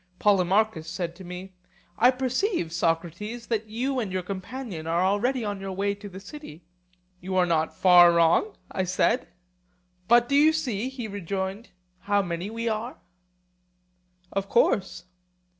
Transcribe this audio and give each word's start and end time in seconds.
Polemarchus 0.17 0.87
said 0.89 1.15
to 1.15 1.23
me: 1.23 1.53
I 1.95 2.09
perceive, 2.09 2.73
Socrates, 2.73 3.45
that 3.45 3.67
you 3.67 3.99
and 3.99 4.11
your 4.11 4.23
companion 4.23 4.87
are 4.87 5.03
already 5.03 5.45
on 5.45 5.61
your 5.61 5.73
way 5.73 5.93
to 5.93 6.09
the 6.09 6.19
city. 6.19 6.63
You 7.19 7.35
are 7.35 7.45
not 7.45 7.71
far 7.77 8.11
wrong, 8.11 8.55
I 8.71 8.83
said. 8.83 9.27
But 10.07 10.27
do 10.27 10.35
you 10.35 10.53
see, 10.53 10.89
he 10.89 11.07
rejoined, 11.07 11.69
how 11.99 12.23
many 12.23 12.49
we 12.49 12.67
are? 12.67 12.97
Of 14.31 14.49
course. 14.49 15.05